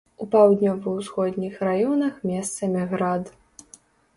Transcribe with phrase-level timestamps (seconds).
[0.25, 3.31] У паўднёва-ўсходніх раёнах месцамі град.